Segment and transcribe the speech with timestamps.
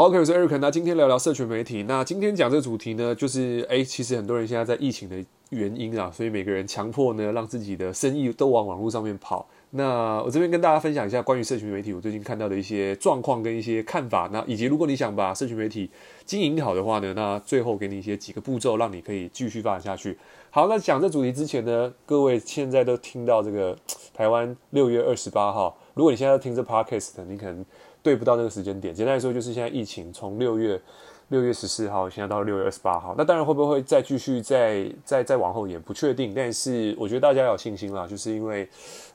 [0.00, 0.56] 好，OK，我是 Eric。
[0.56, 1.82] 那今天聊聊社群媒体。
[1.82, 9.46] 那今天讲这个主题呢，就是哎，其实很多人现在在疫情的原因啊，所以每个人强迫呢，让自己的生意都往网络上面跑。
[9.72, 14.26] 那我这边跟大家分享一下关于社群媒体我最近看到的一些状况跟一些看法。
[14.32, 15.90] 那以及如果你想把社群媒体
[16.24, 20.16] 经营好的话呢，那最后给你一些几个步骤，让你可以继续发展下去。
[20.48, 23.76] 好，那讲这主题之前呢，各位现在都听到这个
[24.14, 25.76] 台湾六月二十八号。
[25.92, 27.62] 如果你现在听这 Podcast，你可能。
[28.02, 30.80] 对不到那个时间点，简单来说就是现在疫情从六月
[31.28, 38.68] 六月十四号，现在到六月二十八号，那当然会不会再继续再再再往后延不确定，但是我觉得大家要有信心啦，就是因为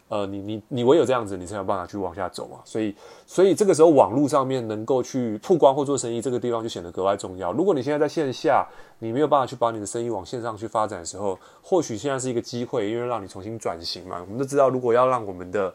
[0.08, 2.96] 呃你你你唯有这样子，你才有办法去往下走嘛，所以
[3.26, 7.52] 所以这个时候网络上面能够去曝光或做生意，这个地方就显得格外重要。
[7.52, 8.66] 如果你现在在线下，
[9.00, 14.22] 你没有办法去把你的生意往线上去发展的时候，或许现在是一个机会，因为让你重新转型嘛。
[14.22, 15.74] 我们都知道，如果要让我们的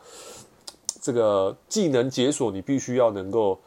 [1.00, 3.58] 这个技能解锁，你必须要能够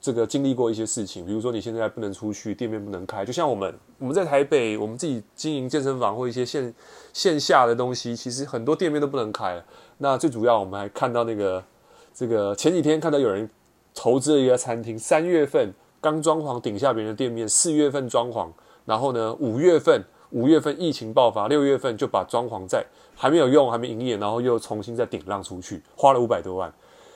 [0.00, 6.74] 这个经历过一些事情，比如说你现在不能出去，店面不能开，就像我们我们在台北，我们自己经营健身房或一些线
[7.12, 9.62] 线下的东西，其实很多店面都不能开。
[9.98, 11.62] 那最主要，我们还看到那个
[12.12, 13.48] 这个前几天看到有人
[13.94, 18.48] 投资了一家餐厅，三月份刚装潢顶下别人的店面，四月份装潢，
[18.84, 22.84] 然后呢五月份五月份疫情爆发，六月份就把装潢在。
[23.14, 26.72] 还没有用，还没营业，然后又重新再顶浪出去，花了五百多万，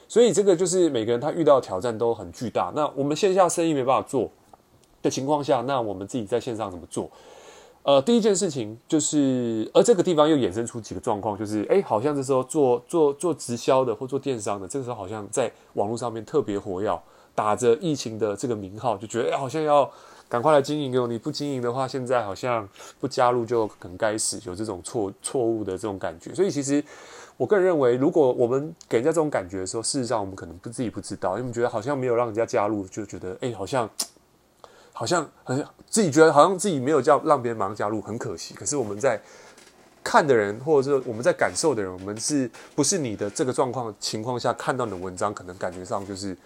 [0.07, 2.73] 所以这个就是每个人他遇到的挑战都很巨大。
[2.75, 4.31] 那我们线下生意没办法做
[5.03, 7.11] 的情况下，那我们自己在线上怎么做？
[7.83, 17.01] 呃，第一件事情就是，而这个地方又衍生出几个状况，就是，哎，好像这时候做做做直销的或做电商的，这个时候好像在网络上面特别活跃，
[17.35, 19.91] 打着疫情的这个名号，就觉得哎，好像要。
[20.29, 21.07] 赶快来经营哦！
[21.07, 26.35] 你不经营的话，现在好像不加入就很该死，有这种错错误的这种感觉。
[26.35, 26.83] 所以其实
[27.37, 33.89] 我个人认为，如果我们给人家这种感觉的时候，事实上我们可能不自己不知道，因为我们觉得好像没有让人家加入，就觉得哎，好像
[34.93, 38.53] 好像好像自己觉得好像自己没有叫让别人马上加入，很可惜。
[38.55, 39.21] 可是我们在
[40.03, 46.37] 看的人，或者是我们在感受的人，我们是不是你的这个状况情况下看到你的文章，可能感觉上就是。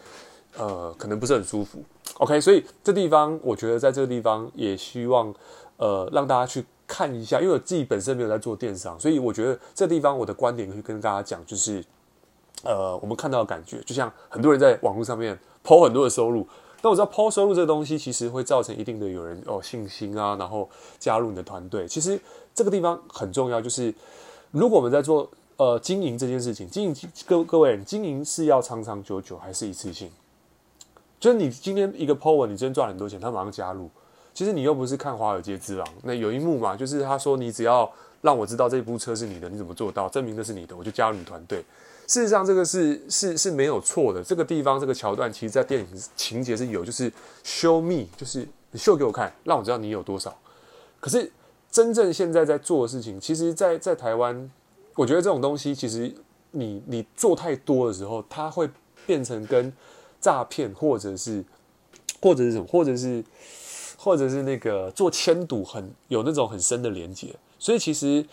[0.58, 1.80] 呃，可能不是很舒服。
[2.20, 5.34] OK，所以这地方我觉得在这个地方也希望
[5.78, 11.82] 呃让大家去看一下，因为我自己本身没有在做电商，所以我觉得这地方我的观点可以跟大家讲，就是
[12.62, 16.46] 呃我们看到的感觉，就像很多人在网络上面 po 很多的收入，
[16.82, 21.88] 那我知道 po 收入这个东西其实会造成一定的有人哦信心啊，然后加入你的团队。
[21.88, 22.20] 其实
[22.54, 23.94] 这个地方很重要，就是
[24.50, 25.26] 如果我们在做
[25.56, 26.94] 呃经营这件事情，经营
[27.26, 30.10] 各各位经营是要长长久久还是一次性？
[31.20, 33.90] 就是你今天一个 po 文，你今天赚很多钱，他马上加入。
[34.32, 37.90] 其实你又不是看《华尔街之狼》，那有一幕嘛，就是他说你只要
[38.22, 41.62] 让我知道这部车是你的，你怎么做到证明这是你的，我就加入你团队。
[42.06, 44.24] 事实上，这个是是是没有错的。
[44.24, 45.86] 这个地方这个桥段，其实在电影
[46.16, 47.12] 情节是有，就是
[47.44, 50.34] show me，就是你秀给我看，让我知道你有多少。
[51.00, 51.30] 可是
[51.70, 54.50] 真正现在在做的事情，其实，在在台湾，
[54.94, 56.10] 我觉得这种东西，其实
[56.52, 58.70] 你你做太多的时候，它会
[59.04, 59.70] 变成跟。
[60.20, 61.44] 诈骗，或者是，
[62.20, 63.24] 或者是什么，或者是，
[63.96, 68.24] 或者是那个做签赌很有那种很深的连接，所以其实，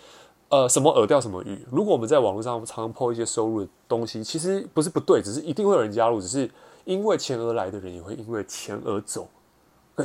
[0.49, 1.65] 呃，什么饵钓什么鱼。
[1.71, 6.49] 如果我们在网络上常常 po 一些收入的东西，其实不是不对，只是一定会有人加入，只是
[6.85, 9.27] 因为钱而来的人也会因为钱而走。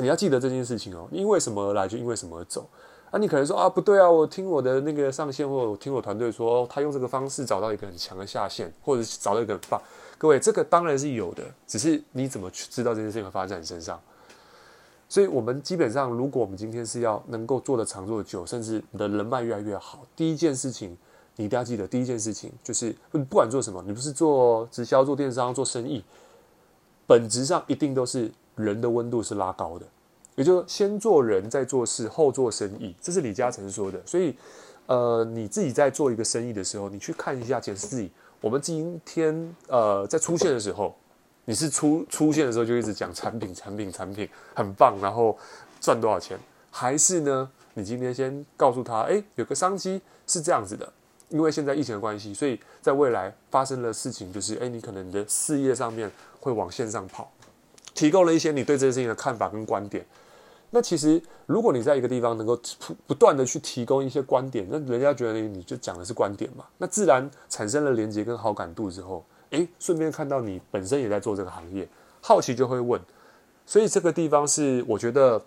[0.00, 2.66] 你要记得这件事情哦，因为什么而来，就因为什么而走。
[3.12, 9.78] 啊，你可能说啊，不对啊，我听我的那个上线，或者我听我团队说，他用这个方式找到一个很强的下线，或者是找到一个很棒。
[10.16, 14.00] 各位，这个当然是有的，只是你怎么去知道这件事情会发生在你身上？
[15.10, 20.96] 所以，我们基本上，如果我们今天是要能够做得长、做得久，甚至你的人脉越来越好，第一件事情
[21.36, 26.02] 你一定要记得，第一件事情就是，不管做什么，你不是做直销、做电商、做生意，
[27.06, 29.84] 本质上一定都是人的温度是拉高的，
[30.34, 34.00] 也就是先做人，再做事，后做生意，这是李嘉诚说的。
[34.06, 34.36] 所以，
[34.86, 38.10] 呃，你自己在做一个生意的时候，你去看一下，检视自己。
[38.40, 40.94] 我们今天呃在出现的时候，
[41.44, 45.36] 你是出出现的时候就一直讲产品产品产品很棒，然后
[45.80, 46.38] 赚多少钱？
[46.70, 47.50] 还是呢？
[47.74, 50.92] 你今天先告诉他，哎，有个商机是这样子的，
[51.28, 57.32] 因为现在疫情的关系，所以在未来发生的事情就是，哎，你可能你的事业上面会往线上跑，
[58.02, 60.04] 提供了一些你对这件事情的看法跟观点。
[60.70, 62.60] 那其实，如果你在一个地方能够
[63.06, 71.88] 不断的去提供一些观点，那人家觉得你就讲的是观点嘛，那自然产生了连接跟好感度之后，诶，顺便看到你本身也在做这个行业，
[72.20, 73.00] 好奇就会问，
[73.64, 75.40] 所以这个地方是我觉得，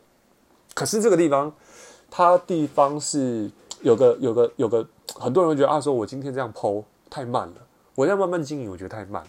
[0.74, 1.54] 可是这个地方，
[2.10, 4.88] 它地方是有个有个有个，
[5.20, 9.22] 很多人会觉得啊，说我今天这样 po 太慢了，我要慢慢经营，我觉得太慢。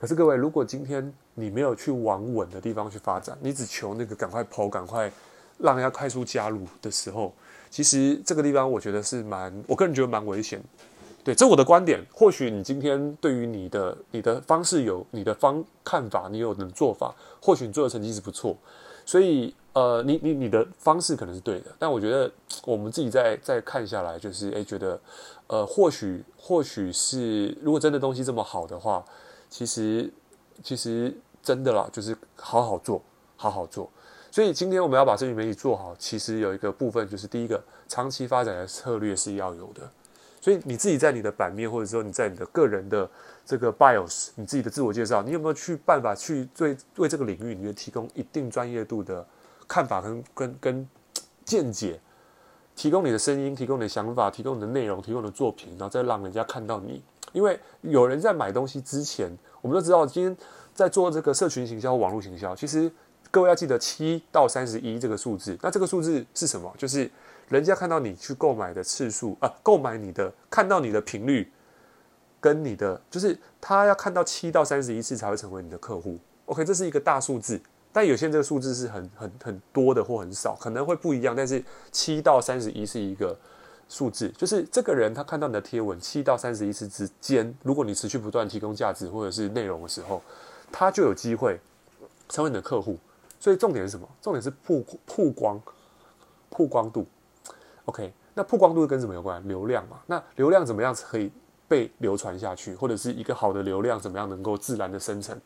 [0.00, 5.10] 可是各位，如果今天你没有去往稳的地方去发展，你只求那个赶快跑，赶快
[5.58, 7.32] 让人家快速加入的时候，
[7.70, 10.60] 其实这个地方我觉得是蛮，我个人觉得蛮危险。
[11.22, 12.02] 对，这是我的观点。
[12.10, 18.56] 或许你今天对于你的你的方式有你的方看法，你有你的做法，或许你做的成绩是不错。
[19.04, 22.30] 所以呃，你你你的方式可能是对的，但我觉得
[22.64, 24.98] 我们自己再再看下来，就是诶，觉得
[25.46, 29.04] 呃，或许或许是如果真的东西这么好的话，
[29.50, 30.10] 其实
[30.62, 33.02] 其实真的啦，就是好好做，
[33.36, 33.90] 好好做。
[34.30, 39.90] 所以今天我们要把社群媒体做好，其实有一个部分就是第一个，长期发展的策略是要有的。
[40.40, 43.10] 所以你自己在你的版面，或者说你在你的个人的
[43.44, 49.26] 这个 bios，你自己的自我介绍，你有没有去办法去对为这个领域里面提供一定专业度的
[49.68, 50.88] 看法跟跟跟
[51.44, 52.00] 见解，
[52.74, 57.02] 提供你的声音，提供你的想法，提供你的内容，提供的作品，然后再让人家看到你。
[57.32, 60.36] 因为有人在买东西之前，我们都知道，今天
[60.74, 62.90] 在做这个社群行销、网络行销，其实
[63.30, 65.58] 各位要记得七到三十一这个数字。
[65.62, 66.72] 那这个数字是什么？
[66.76, 67.10] 就是。
[67.50, 71.50] 人家看到你去购买的次数啊，购买你的看到你的频率，
[72.38, 76.16] 跟你的就是他要看到七到三十一次才会成为你的客户。
[76.46, 77.60] OK，这是一个大数字，
[77.92, 81.34] 但有些这个数字是很很很多的或很少，可能会不一样。
[81.34, 81.60] 但是
[81.90, 83.36] 七到三十一是一个
[83.90, 90.22] 数字，就是这个人他看到你的贴文七到三十一次之间，如果你持续不断提供价值或者是内容的时候，
[90.70, 91.58] 他就有机会
[92.28, 92.96] 成为你的客户。
[93.40, 94.08] 所以重点是什么？
[94.22, 95.60] 重点是曝曝光
[96.50, 97.04] 曝光度。
[97.86, 99.42] OK，那曝光度跟什么有关？
[99.48, 100.00] 流量嘛。
[100.06, 101.32] 那流量怎么样可以
[101.66, 105.36] 被流传下去，或者是一个好的流量怎么样能够自然的生成？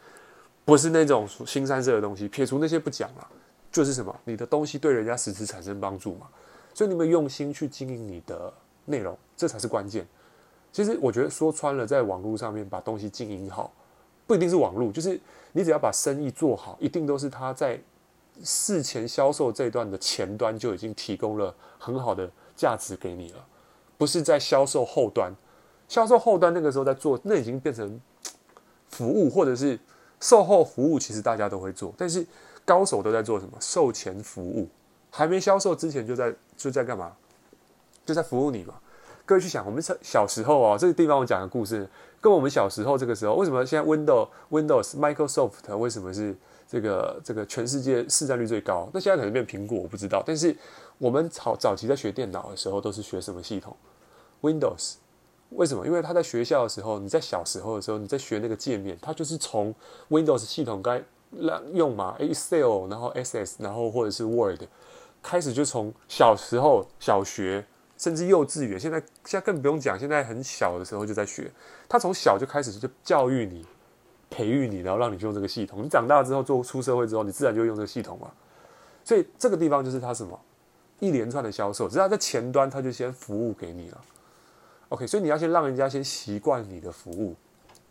[0.66, 3.28] 不是那种新三色的东西，撇除那些不讲了，
[3.72, 4.14] 就是什么？
[4.24, 6.26] 你的东西对人家实质产生帮助嘛？
[6.74, 8.52] 所以你们用心去经营你的
[8.84, 10.06] 内容，这才是关键。
[10.70, 13.72] 其实我觉得说穿了，在网络上面把东西经营好，
[14.26, 15.18] 不一定是网络，就是
[15.52, 17.80] 你只要把生意做好，一定都是他在。
[18.42, 23.46] 事前销售这一段的前端就已经提供了很好的价值给你了，
[23.96, 25.32] 不是在销售后端。
[25.86, 28.00] 销售后端那个时候在做，那已经变成
[28.88, 29.78] 服务或者是
[30.18, 31.94] 售后服务，其实大家都会做。
[31.96, 32.26] 但是
[32.64, 33.56] 高手都在做什么？
[33.60, 34.68] 售前服务，
[35.16, 37.12] 还没销售之前就在就在干嘛？
[38.04, 38.74] 就在服务你嘛。
[39.24, 41.88] 各位去想，我们小小时候啊，这个地方我讲个故事，
[42.20, 46.34] 跟我们小时候这个时候，为什么现在 Windows Windows Microsoft 为什么是？
[46.66, 50.22] 这个这个全世界市占率最高，那现在可能变苹果，我不知道。
[50.26, 50.56] 但是
[50.98, 53.76] 我们早早期在学电脑的时候，都是学什么系统
[54.40, 54.94] ？Windows。
[55.50, 55.86] 为什么？
[55.86, 59.72] 因为他在学校的时候，你在小时候的时候，你在学那个界面，它就是从
[60.08, 61.00] Windows 系统该
[61.38, 64.62] 让用嘛，Excel，然后 SS，然后或者是 Word，
[65.24, 67.66] 开始就从小时候小学
[67.98, 71.50] 甚至幼稚园，现在现在更不用讲，现在很小的时候就在学，
[71.88, 73.66] 他从小就开始就教育你。
[74.30, 75.84] 培育你，然后让你去用这个系统。
[75.84, 78.28] 你长大之后做出社会之后，你自然就用这个系统嘛。
[79.04, 80.36] 所以这个地方就是他什么
[80.98, 84.00] 一连串的销售，只要在前端他就先服务给你了。
[84.88, 87.36] OK，所以你要先让人家先习惯你的服务，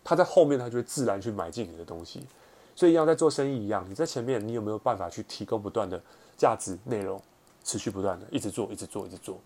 [0.04, 2.28] 他在后面他就会自然去买进你的东西。
[2.75, 6.02] 所以要在做生意一样，你在前面你有没有办法去提供不断的
[6.38, 7.22] 价值内容，
[7.64, 9.40] 持续不断的一直做，一直做，一直做。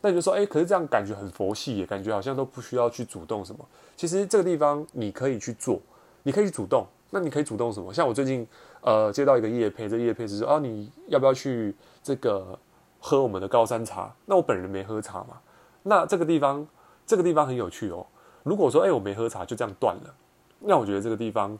[0.00, 3.66] 那你就说，哎，可是这样感觉很佛系耶，感觉好像都不需要去主动什么。
[3.96, 5.80] 其实这个地方你可以去做。
[6.26, 7.92] 你可以去主动，那你可以主动什么？
[7.92, 8.48] 像我最近，
[8.80, 12.58] 呃，接到一个业配，这业配是说，啊，你要不要去这个
[12.98, 14.10] 喝我们的高山茶？
[14.24, 15.38] 那我本人没喝茶嘛，
[15.82, 16.66] 那这个地方，
[17.06, 18.06] 这个地方很有趣哦。
[18.42, 20.14] 如果说，哎，我没喝茶，就这样断了，
[20.60, 21.58] 那我觉得这个地方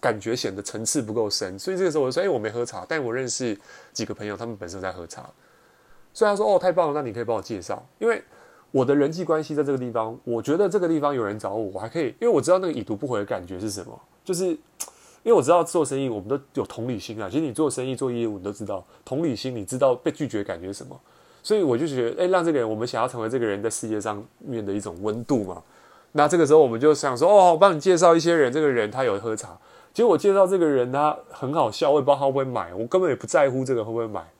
[0.00, 1.58] 感觉显得层次不够深。
[1.58, 3.58] 所以这个时候我就说，哎，我没喝茶，但我认识
[3.92, 5.28] 几个朋友，他们本身在喝茶。
[6.12, 8.22] 所以他说，哦，太棒了，那你可以帮我介绍，因为。
[8.72, 14.58] 我的人际关系在这个地方，我觉得这个地方有人找我，我还可以，因为我知道那个已读不回的感觉是什么，就是因
[15.26, 17.26] 为我知道做生意我们都有同理心啊。
[17.30, 21.00] 其实你做生意做业务，你都知道同理心，你知道被拒绝感觉是什么，
[21.42, 25.62] 所以我就觉得，哎，让这个人，我们想要成为这个人在世界上面的一种温度嘛。
[26.12, 29.56] 那这个时候我们就想说，哦，我帮你介绍一些人，这个人他有喝茶，
[29.96, 34.30] 结果我介绍这个人他很好笑，我也不知道他会不会买，我根本也不在乎这个会不会买，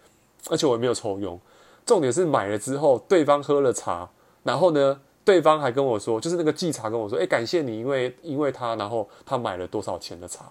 [0.51, 1.41] 而且我也没有抽佣，
[1.87, 4.07] 重点是买了之后，对方喝了茶。
[4.43, 10.45] 然后呢，对方还跟我说，就是那个寄茶跟我说，哎，感谢你，因为因为他，然后他买了多少钱的茶。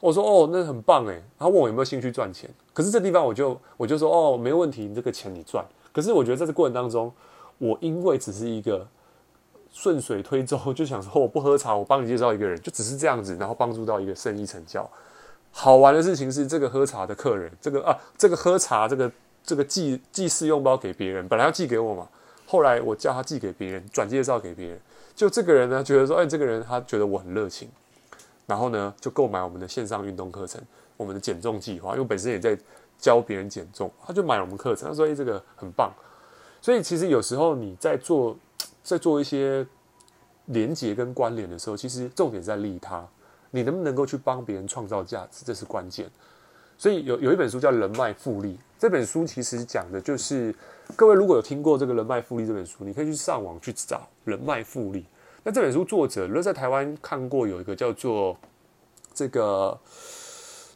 [0.00, 1.22] 我说，哦，那很棒哎。
[1.38, 5.64] 他问我有没有兴趣赚钱，可是这地方我就我就说，哦，没问题，你这个钱你赚。
[5.92, 7.12] 可是我觉得在这过程当中，
[7.58, 8.84] 我因为只是一个
[9.74, 14.88] 顺水推舟， 就想说我不喝茶，我帮你介绍一个人，就只是这样子，然后帮助到一个生意成交。
[15.50, 19.10] 好玩的事情是，这个喝茶的客人，这个啊，这个喝茶，这个
[19.44, 22.08] 这个寄寄试用包给别人，本来要寄给我嘛。
[22.46, 24.80] 后来我叫他寄给别人，转介绍给别人。
[25.16, 27.68] 就这个人呢，觉得说，哎，这个人他觉得我很热情，
[28.46, 30.60] 然后呢就购买我们的线上运动课程，
[30.96, 32.56] 我们的减重计划，因为本身也在
[32.98, 35.92] 教别人减重，他就买了我们课程，他说：“哎，这个很棒。”
[36.60, 38.36] 所以其实有时候你在做
[38.84, 39.66] 在做一些
[40.46, 43.04] 连接跟关联的时候，其实重点在利他，
[43.50, 46.08] 你能不能够去帮别人创造价值，这是关键。
[46.76, 50.54] 所以有有一本书叫《人脉复利》，这本书其实讲的就是，
[50.96, 55.00] 各位如果有听过这个《人脉复利》这本书，你可以去上网去找《人脉复利》。
[55.44, 58.36] 那这本书作者，如果在台湾看过，有一个叫做
[59.14, 59.78] 这个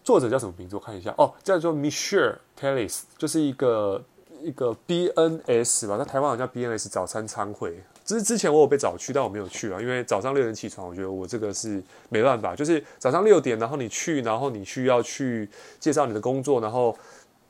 [0.04, 0.76] 作者叫什么名字？
[0.76, 4.02] 我看一下哦，叫做 Michelle Tellis，就是一个
[4.40, 7.82] 一个 BNS 吧，在台湾好像 BNS 早餐餐会。
[8.08, 12.56] 只是之前我有被找去，但我没有去啊，因为早上六点起床，我觉得我这个是没办法。
[12.56, 15.46] 就是早上六点，然后你去，然后你需要去
[15.78, 16.96] 介绍你的工作，然后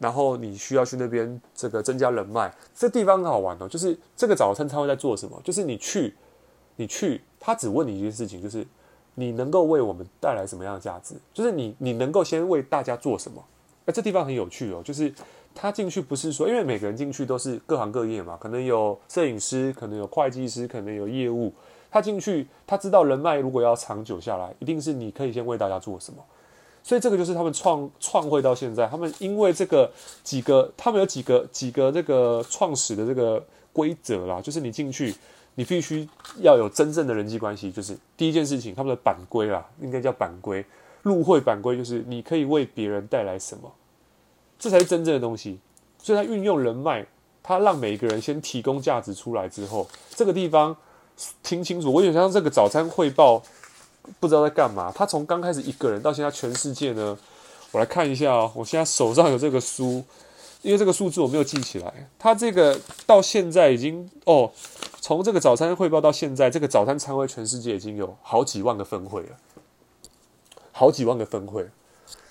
[0.00, 2.52] 然后你需要去那边这个增加人脉。
[2.74, 5.40] 这地方很好玩哦，就是这个早餐餐会在做什么？
[5.44, 6.16] 就是你去，
[6.74, 8.66] 你去，他只问你一件事情，就是
[9.14, 11.14] 你能够为我们带来什么样的价值？
[11.32, 13.40] 就是你你能够先为大家做什么？
[13.86, 15.14] 哎，这地方很有趣哦，就是。
[15.60, 21.52] 他进去不是说，因为每个人进去都是各行各业嘛，可能有摄影师，可能有会计师，可能有业务。
[21.90, 26.22] 他进去，他知道人脉如果要长久下来，一定是你可以先为大家做什么。
[26.84, 29.90] 所以这个就是他们创创会到现在，他们因为这个
[30.22, 35.12] 几个，他们有几个几个这个创始的这个规则啦，就是你进去，
[35.56, 36.08] 你必须
[36.40, 37.72] 要有真正的人际关系。
[37.72, 40.64] 就是第一件事情，他们的版规啦，应该叫版规，
[41.02, 43.72] 入会版规就是你可以为别人带来什么。
[44.58, 45.58] 这才是真正的东西，
[46.02, 47.06] 所以他运用人脉，
[47.42, 50.76] 他让每一个人先提供价值出来之后，这个地方
[51.42, 53.40] 听清楚，我有像这个早餐汇报，
[54.18, 54.92] 不知道在干嘛。
[54.92, 57.16] 他从刚开始一个人到现在全世界呢，
[57.70, 60.02] 我来看一下哦，我现在手上有这个书，
[60.62, 62.08] 因为这个数字我没有记起来。
[62.18, 64.50] 他这个到现在已经哦，
[65.00, 69.36] 从这个早餐汇报到现在，这个早餐餐会全世界已经有好几万个分会了，
[70.72, 71.68] 好几万个分会。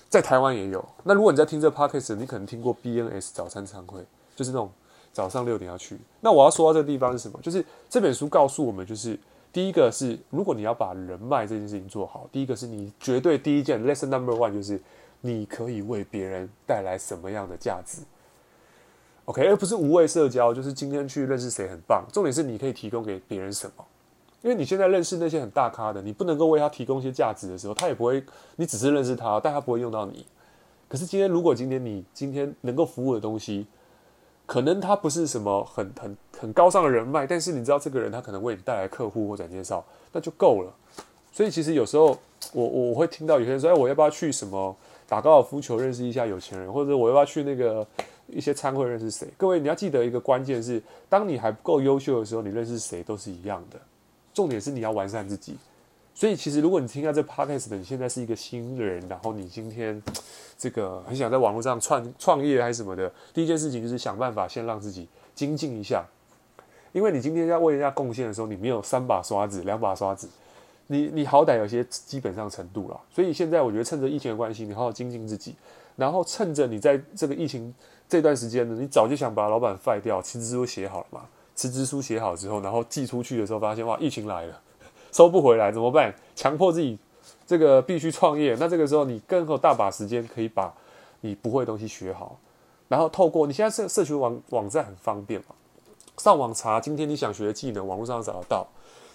[0.08, 0.84] 在台湾也有。
[1.04, 4.70] 那如果你在听这 podcast，你可能听过 BNS 早餐餐会，就是那种
[5.12, 5.98] 早上六点要去。
[6.20, 7.38] 那我要说到这个地方是什么？
[7.42, 9.18] 就是这本书告诉我们，就是
[9.52, 14.80] 第一个是，如果你要把人脉这件事情做好，第一个是你绝对第一件 lesson number one 就是
[15.20, 18.02] 你可以为别人带来什么样的价值。
[19.26, 22.02] OK，而不是无谓社交，就是今天去认识谁很棒。
[22.10, 23.84] 重点是你可以提供给别人什么。
[24.42, 28.22] 因为你现在认识那些很大咖的，你不能够为他提供一些价值的时候，他也不会。
[28.56, 30.24] 你只是认识他，但他不会用到你。
[30.88, 33.66] 可是今天，如果今天你今天能够服务的东西，
[34.46, 40.72] 可能他不是什么很很很高尚的人脉，但是你知道这个人他可能为你带来客户或转介绍，那就够了。
[41.32, 42.16] 所以其实有时候
[42.52, 44.74] 我我会听到有些人说：“哎，我要不要去什么
[45.08, 46.72] 打高尔夫球认识一下有钱人？
[46.72, 47.86] 或者我要不要去那个
[48.28, 53.78] 一些餐会认识谁？”各位你要记得一个关键是：当你还不够优秀的时候，你认识谁都是一样的。
[54.38, 55.56] 重点是你要完善自己，
[56.14, 60.00] 所以其实如果你听到这 podcast 的，你现在是一个新人，然后你今天
[60.56, 66.06] 这个很想在网络上创创业还是什么的，第一件事情就是想办法先让自己精进一下，
[66.92, 70.28] 因为你今天要为人家贡献的时候，你没有三把刷子、两把刷子，
[70.86, 73.00] 你你好歹有些基本上程度了。
[73.12, 75.56] 所以现在我觉得趁着疫情的关系，你好好精进自己，
[75.96, 77.74] 然后趁着你在这个疫情
[78.08, 81.22] 这段时间呢，你早就想把老板废掉，辞职都写好了嘛。
[81.58, 84.60] 辞职书写好之后，然后寄出去的时候，发现哇，疫情来了，
[85.10, 86.14] 收不回来怎么办？
[86.36, 86.96] 强迫自己
[87.44, 88.56] 这个必须创业。
[88.60, 90.72] 那这个时候你更有大把时间可以把
[91.22, 92.38] 你不会的东西学好，
[92.86, 95.46] 然后透过你现在社社群网网站很方便嘛，
[96.18, 98.64] 上网查今天你想学的技能，网络上找得到，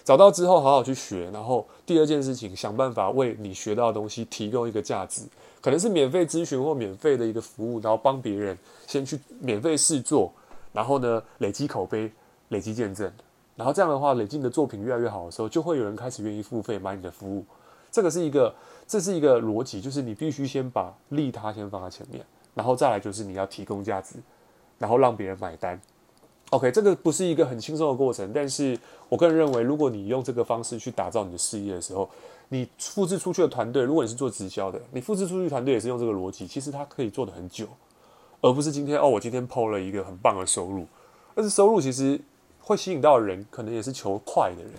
[0.04, 1.30] 找到之后好好去学。
[1.32, 5.22] 然后第二件事情，想办法为你学到的东西提供一个价值，
[5.62, 10.30] 可能是免费咨询或免费的一个服务，然后帮别人先去免费试做，
[10.74, 12.12] 然后呢累积口碑。
[12.48, 13.10] 累积见证，
[13.56, 17.44] 然后这样的话，累积你的作品越来越好的时候，就会有人开始愿意付费买你的服务。
[17.90, 18.52] 这个是一个，
[18.86, 24.16] 这是一个逻辑，就是你必须先把利他先放在前面，然后再来就是你要提供价值，
[24.78, 25.80] 然后让别人买单。
[26.50, 28.76] OK，这个不是一个很轻松的过程，但是
[29.08, 32.10] 我个人认为，如果你用这个方式去打造你的事业的时候，
[32.48, 37.66] 你复制出去的团队，如果你是做直销的，你复制出去团队也是用这个逻辑，其实它可以做得很久，
[38.40, 40.84] 而不是今天哦，我今天抛了一个很棒的收入，
[41.34, 42.20] 但是收入其实。
[42.64, 44.72] 会吸引到的人，可能也是求快的人。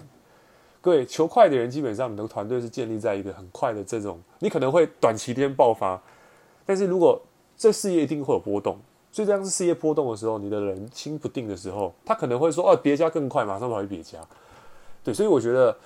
[0.82, 6.02] 各位，求快的人，基本上你的团队是建立在一个很快的这种，你可能会短期间爆发，
[6.66, 7.22] 但是如果
[7.56, 8.78] 这事业一定会有波动，
[9.12, 14.20] 所以这样是事业波动的时候，你的人心不定的时候，他可能会说：“哦，别家更快，马上跑去别家。”
[15.04, 15.78] 对，所以我觉得，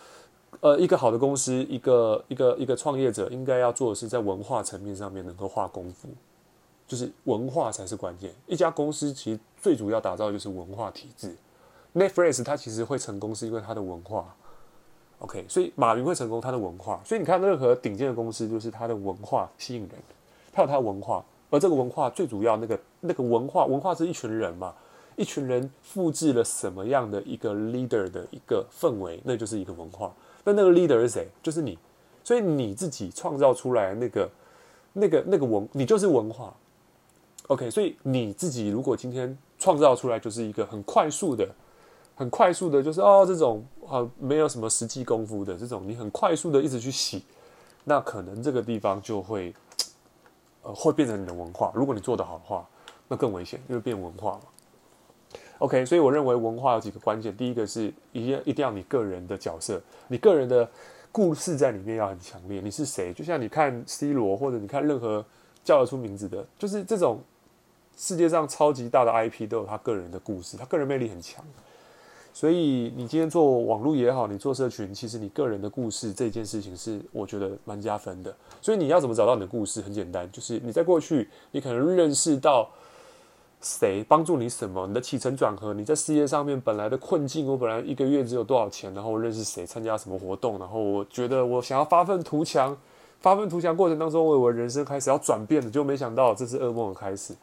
[0.61, 6.09] 呃，一个好的公司，一个一个一个创业者应该要做的是在文化层面上面能够花功夫，
[6.87, 8.33] 就是文化才是关键。
[8.47, 11.35] 一家公司其实最主要打造的就是文化体制。
[11.95, 14.35] Netflix 它其实会成功，是因为它的文化。
[15.19, 17.01] OK，所以马云会成功，他的文化。
[17.03, 19.91] 所以你看，任何顶尖的公司，就是他的文化吸引人，
[20.53, 24.73] 他有他的文化，而这个文化最主要，那个那个文化，文化是一群人嘛，
[25.17, 30.09] 一群人复制了什么样的一个 leader 的一个氛围，那就是一个文化。
[30.45, 31.27] 那那个 leader 是谁？
[31.43, 31.77] 就是你。
[32.23, 34.29] 所以你自己创造出来那个、
[34.93, 36.55] 那个、那个文，你就是文化。
[37.47, 41.45] OK，所以你自己如果今天创造出来就是一个很快速的。
[42.19, 47.23] 很快速的，就是哦，这种啊，没有什么实际功夫的这种，你很快速的一直去洗，
[47.85, 49.53] 那可能这个地方就会，
[50.61, 51.71] 呃，会变成你的文化。
[51.73, 52.67] 如果你做得好的话，
[53.07, 54.41] 那更危险，因为变文化嘛。
[55.59, 60.69] OK，所以我认为文化有几个关键，第一个是一定一定要你个人的角色，你个人的
[61.13, 62.59] 故事在里面要很强烈。
[62.59, 63.13] 你是谁？
[63.13, 65.25] 就像你看 C 罗，或者你看任何
[65.63, 67.21] 叫得出名字的，就是这种
[67.95, 71.41] 世界上超级大的 IP 都有他个人的故事，他个人魅力很强。
[72.39, 78.33] 所以你今天做网络也好，你做社群，其实你个人的故事这件事情是我觉得蛮加分的。
[78.61, 79.81] 所以你要怎么找到你的故事？
[79.81, 82.69] 很简单，就是你在过去，你可能认识到
[83.59, 92.73] 谁帮助你什么，你的起承转合，你在事业上面本来的困境，我本来一个月只有多少钱，然后我认识谁，参加什么活动，然后我觉得我想要发愤图强，
[93.19, 97.35] 发愤图强过程当中，我以为人生开始要转变了，就没想到这是噩梦的开始。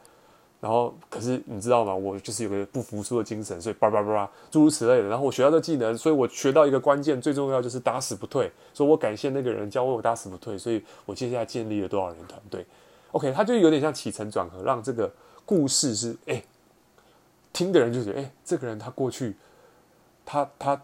[0.59, 1.95] 然后，可是你知道吗？
[1.95, 5.09] 我就是有个不服输的精神，所以叭叭叭叭，诸如此类的。
[5.09, 8.51] 然后我学到这技能，所以我学到一个关键，最重要就是打死不退。
[8.73, 12.65] 所以我感谢那个人教我打死不退，所以我接下来建立了多少人团队。
[13.13, 15.13] OK，他就有点像起承转合，让这个
[15.45, 16.43] 故事是哎，
[17.53, 19.37] 听的人就觉得哎，这个人他过去，
[20.25, 20.83] 他他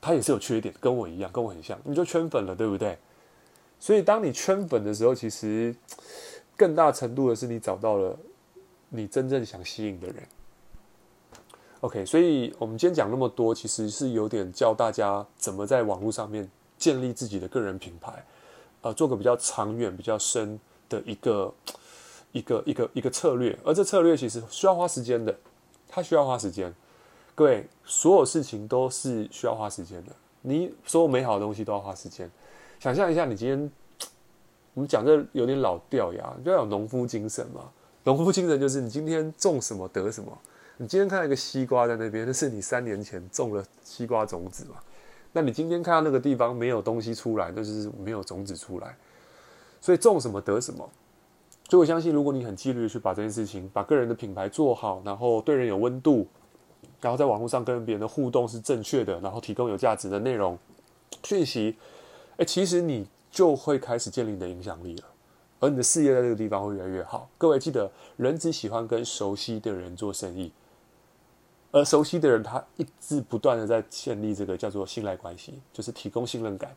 [0.00, 2.96] 他也是有缺点，跟我一样，跟我很像，你就圈粉了，对不对？
[3.80, 5.74] 所以当你圈粉的时候，其实
[6.56, 8.16] 更大程度的是你找到了。
[8.90, 10.16] 你真正想吸引的人
[11.80, 18.24] ，OK，所以我们今天讲那么多，其实是有点教大家怎么在网络上面建立自己的个人品牌，
[18.80, 21.54] 呃，做个比较长远、比较深的一个
[22.32, 23.58] 一个一个一个策略。
[23.62, 25.36] 而这策略其实需要花时间的，
[25.86, 26.74] 它需要花时间。
[27.34, 30.12] 各位，所有事情都是需要花时间的。
[30.40, 32.30] 你所有美好的东西都要花时间。
[32.80, 33.70] 想象一下，你今天
[34.72, 37.70] 我们讲这有点老掉牙，就要有农夫精神嘛。
[38.08, 40.32] 农夫精神就是你今天种什么得什么。
[40.78, 44.76] 你今天看到一个西瓜在那边，那是你三年前种了西瓜种子嘛？
[45.34, 48.96] 那你今天看到那个地方没有东西出来，那就是没有种子出来。
[49.78, 50.88] 所以种什么得什么。
[51.68, 56.26] 所以我相信，如果你很纪律的去把这件事情，把个人的品牌做好，然后对人有温度，
[57.02, 60.58] 然后在网络上跟别人的互动是正确的，然后提供有价值的内容
[61.24, 61.76] 讯息，
[62.38, 65.04] 哎，其实你就会开始建立你的影响力了。
[65.60, 67.28] 而你的事业在这个地方会越来越好。
[67.36, 70.52] 各位记得，人只喜欢跟熟悉的人做生意，
[71.72, 76.74] 而熟悉的人他一直不断的在建立这个叫做信赖关系，就是提供信任感。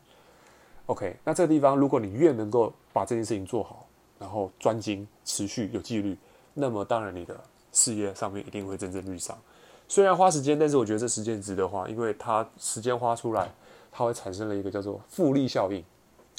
[0.86, 3.86] OK，那这个地方，如果你越能够把这件事情做好，
[4.18, 6.18] 然后专精、持续、有纪律，
[6.54, 7.40] 那么当然你的
[7.70, 9.38] 事业上面一定会蒸蒸日上。
[9.86, 13.48] 虽然花时间，但是我觉得这时间值得花，因为它时间花出来，
[13.92, 15.84] 它会产生了一个叫做复利效应。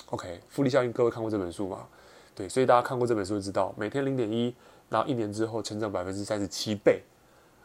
[0.08, 1.88] OK，复利效应，各位看过这本书吗？
[2.36, 4.54] 对，所以大家看过这本书就知道，每天零点一，
[4.90, 7.04] 然后一年之后成长百分之三十七倍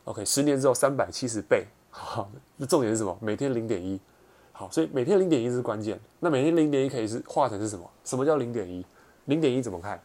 [0.04, 1.66] ，OK，十年之后三百七十倍。
[1.90, 3.16] 好，那重点是什么？
[3.20, 3.98] 每天零点一，
[4.52, 5.98] 好，所以每天零点一是关键。
[6.20, 7.90] 那每天零点一可以是化成是什么？
[8.04, 8.84] 什么叫零点一？
[9.24, 10.00] 零点一怎么看？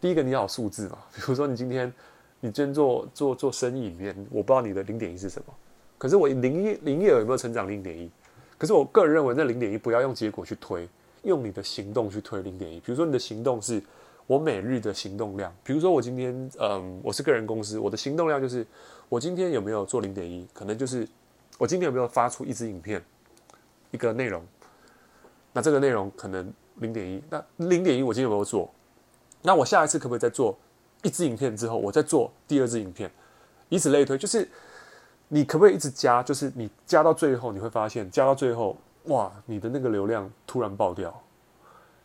[0.00, 1.92] 第一个你要有数字嘛，比如说你今天
[2.40, 5.54] 你今天做做做生意里面，我不知道你的零点一是什么，
[5.96, 8.10] 可是我营业营业有没有成长零点一？
[8.58, 10.88] 可是我个人认为那零点一不要用结果去推。
[11.26, 13.82] 用你的行动去推零点一，比如说你的行动是
[14.26, 18.66] 我每日的行动量，比如说我今天，嗯，我是个人公司，我的行动量就是
[19.08, 21.06] 我今天有没有做零点一，可能就是
[21.58, 23.04] 我今天有没有发出一支影片，
[23.90, 24.42] 一个内容，
[25.52, 28.72] 那这个内容可能零点一，那零点一我今天有没有做？
[29.42, 30.56] 那我下一次可不可以再做
[31.02, 33.10] 一支影片之后，我再做第二支影片，
[33.68, 34.48] 以此类推，就是
[35.28, 36.22] 你可不可以一直加？
[36.22, 38.76] 就是你加到最后，你会发现加到最后。
[39.06, 41.12] 哇，你的那个流量突然爆掉，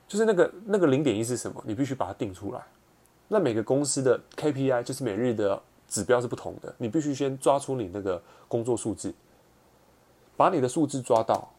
[0.08, 1.62] 就是那个那个零点一是什么？
[1.66, 2.62] 你必须把它定出来。
[3.28, 9.14] 那每个公司的 KPI 就是每日的指标是不同的，你必须先抓出你那个工作数字，
[10.36, 11.50] 把你的数字抓到，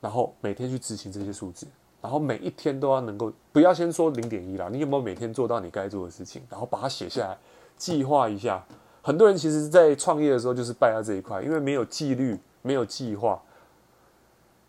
[0.00, 1.66] 然后每天去执行这些数字，
[2.02, 6.42] 然后每一天都要能够，不要先说零点一啦，你有没有每天做到你该做的事情？
[6.50, 7.38] 然后把它写下来，
[7.76, 8.62] 计划一下。
[9.00, 13.40] 很多人其实，在创业的时候就是败在这一块，因为没有纪律，没有计划。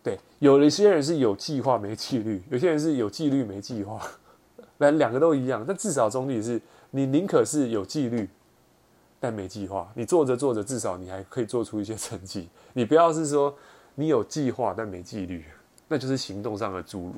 [0.09, 4.01] 对，有一些人是有计划没纪律，有些人是有纪律没计划，
[4.79, 5.63] 那两个都一样。
[5.67, 8.27] 但至少总体是，你宁可是有纪律，
[9.19, 9.87] 但没计划。
[9.93, 12.49] 你做着做着，至少你还可以做出一些成绩。
[12.73, 13.55] 你不要是说
[13.93, 15.45] 你有计划但没纪律，
[15.87, 17.13] 那就是行动上的侏儒。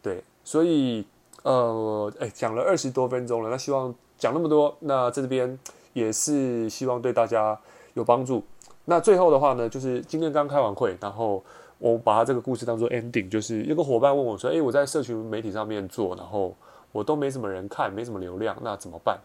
[0.00, 1.06] 对，所以
[1.42, 5.58] 呃，哎，讲了二十多分钟了，那希望讲那么多，那在这边
[5.92, 7.58] 也是希望对大家
[7.92, 8.42] 有帮助。
[8.90, 11.40] 那最后的话呢，就是今天刚开完会，然后
[11.78, 16.52] 我把他这个故事当做 ending，就是有个伙伴问我说：“哎，我在社群媒体上面做，然后
[16.90, 19.16] 我都没什么人看，没什么流量，那怎么办？”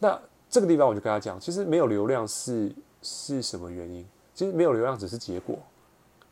[0.00, 4.06] 那这个地方我就跟他讲，其实没有流量是是什么原因？
[4.32, 5.58] 其实没有流量只是结果，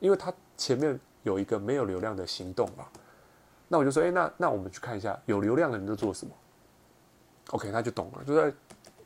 [0.00, 2.86] 因为他前面有一个没有流量的行动嘛。
[3.68, 6.32] 那我就说，哎，那那我们去看一下有流量的人都做什么。
[7.50, 8.50] OK，他就懂了，就在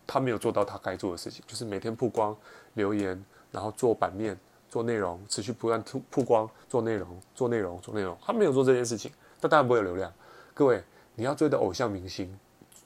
[0.07, 2.37] 他没有做到他该做的事情，就是每天曝光、
[2.75, 8.17] 留言，然后做版面、做内容，持续不断曝曝光、做内容、做内容、做内容。
[8.21, 10.13] 他没有做这件事情，他当然不会有流量。
[10.53, 10.83] 各位，
[11.15, 12.39] 你要追的偶像明星，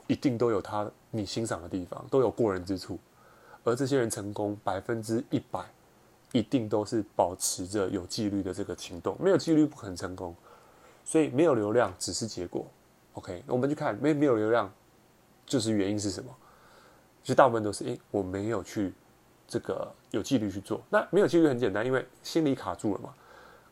[0.07, 2.99] 一定都有他你欣赏的地方，都有过人之处。
[3.65, 5.65] 而这些人成功百分之一百，
[6.33, 10.35] 一定都是保持着有纪律的这个行动，没有纪律不可能成功。
[11.05, 12.65] 所以没有流量只是结果
[13.15, 13.43] ，OK？
[13.47, 14.73] 我们去看没没有流量，
[15.45, 16.31] 就是原因是什么？
[17.23, 18.95] 其实大部分都是，诶，我没有去
[19.51, 20.81] 这个有纪律去做。
[20.89, 23.13] 那没有纪律很简单，因为心里卡住了嘛。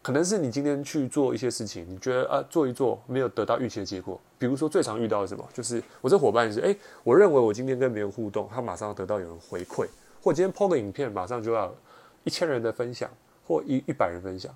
[0.02, 4.20] 可能是你今天去做一些事情，你觉得啊做一做没有得到预期的结果。
[4.38, 9.86] 比如说最常遇到的什么，就是我这伙伴是，诶，我认为我今天跟别人互动，他马上要得到有人回馈，
[10.22, 11.74] 或今天 PO 个影片，马上就要
[12.24, 13.10] 一千人的分享，
[13.46, 14.54] 或一一百人分享。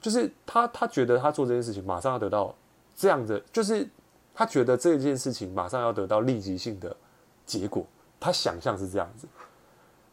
[0.00, 2.54] 就是他，他觉得他做这件事情马上要得到
[2.96, 3.86] 这样的，就是
[4.32, 6.96] 他觉得这件事情马上要得到立即性的
[7.44, 7.84] 结果，
[8.18, 9.26] 他想象是这样子。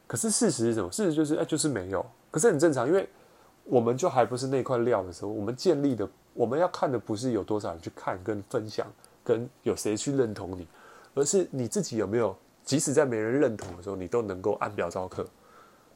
[0.07, 0.89] 可是事实是什么？
[0.89, 2.05] 事实就是，哎，就是没有。
[2.31, 3.07] 可是很正常，因为
[3.65, 8.87] 我们就还不是那块料的时候，我们建立的，我们要看的不是有多少人去看跟分享，
[9.23, 10.65] 跟有谁去认同你，
[11.13, 15.25] 而是你自己有没有，即使在没人认同的时候，你都能够按表招课，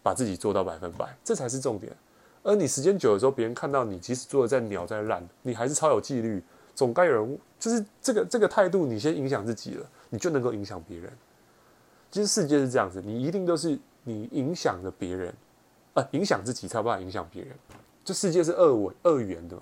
[0.03, 1.95] 把自己做到百分百，这才是重点。
[2.43, 6.43] 而你时间久的时候，别人看到你，即使做的再鸟再烂，你还是超有纪律，
[6.73, 11.11] 总该有人就是这个这个态度，你先影响自己了，你就能够影响别人。
[12.09, 15.33] 其实世界是这样子，你一定都是你影响了别人，
[15.93, 17.55] 呃，影响自己才有办法影响别人。
[18.03, 19.55] 这世界是二维二元的，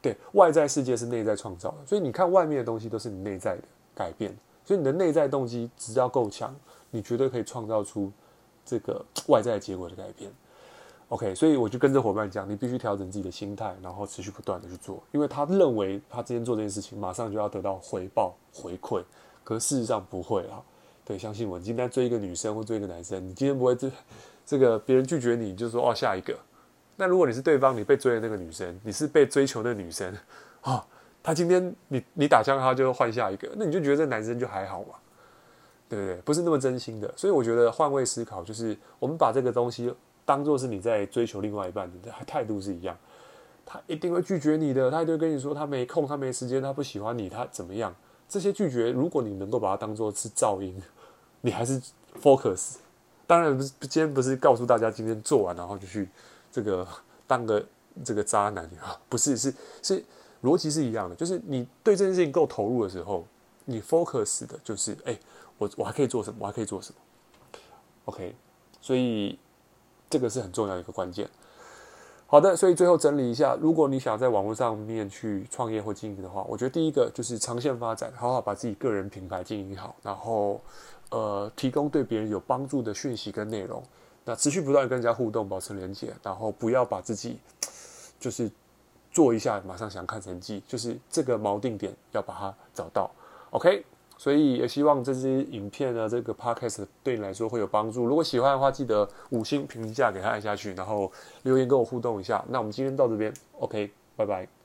[0.00, 3.62] 对，外在世界是内在创造的，所以你看外面的东西都是你内在的
[3.94, 6.54] 改变，所以你的内在动机只要够强，
[6.90, 8.10] 你绝对可以创造出
[8.64, 10.32] 这个外在结果的改变。
[11.08, 19.04] OK，所以我就跟着伙伴讲，你必须调整自己的心态，然后持续不断的去做，因为他认为他今天做这件事情，马上就要得到回报回馈，
[19.44, 20.62] 可事实上不会啊。
[21.04, 23.90] 对，相信我，你今天追一个女生或追一个男生，你今天不会这
[24.46, 26.36] 这个别人拒绝你，就说哦下一个。
[26.96, 30.16] 那如果你是对方，你被追的那个女生，你是被追求的女生，
[30.62, 30.84] 哦，
[31.22, 34.94] 他今天你你打枪他就换下一个，那你就觉得这男生就还好嘛？
[35.88, 36.16] 对不对？
[36.22, 37.12] 不是那么真心的。
[37.16, 39.94] 所以我觉得换位思考，就是我们把这个东西。
[40.26, 42.96] 当做是你在追求另外一半的态度是一样，
[43.66, 47.94] 他一定会拒绝你的，他一定会跟你说他没空，他没时间，他不喜欢你，他怎么样？
[48.34, 50.82] 这些拒绝，如果你能够把它当做是噪音，
[51.42, 51.80] 你还是
[52.20, 52.78] focus。
[53.28, 56.08] 当然不是，今天不是告诉大家今天做完然后就去
[56.50, 56.84] 这个
[57.28, 57.64] 当个
[58.04, 60.04] 这个渣男啊， 不是，是是
[60.42, 63.24] 逻辑是一样的，就是你对这件事情够投入的时候，
[63.66, 65.16] 你 focus 的就是哎、
[65.58, 66.38] 我我还可以做什么？
[66.40, 67.60] 我还可以做什么
[68.06, 68.34] ？OK，
[68.80, 69.38] 所以。
[70.10, 71.28] 这个是很重要一个关键。
[72.34, 80.60] 好的，所以最后整理一下，如果你想在网络上面去创业或经营的话，我觉得第一个就是长线发展，好好把自己个人品牌经营好，然后
[81.10, 83.80] 呃，提供对别人有帮助的讯息跟内容，
[84.24, 87.38] 那持续不断跟人家互动，保持连接，然后不要把自己
[88.18, 88.50] 就是
[89.12, 93.08] 做一下马上想看成绩，就是这个锚定点要把它找到。
[93.50, 93.84] OK。
[94.16, 98.06] 所以也希望这支影片呢，这个 podcast 对你来说会有帮助。
[98.06, 101.10] 如果喜欢的话，记得五星评价给他按下去，然后
[101.42, 102.44] 留言跟我互动一下。
[102.48, 104.63] 那我们今天到这边，OK，拜拜。